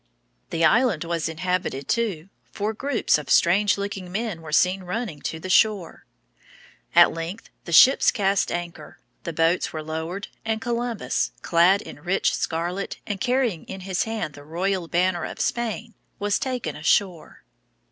[0.49, 5.39] The island was inhabited, too, for groups of strange looking men were seen running to
[5.39, 6.05] the shore.
[6.95, 12.33] At length the ships cast anchor, the boats were lowered, and Columbus, clad in rich
[12.33, 17.43] scarlet and carrying in his hand the royal banner of Spain, was taken ashore.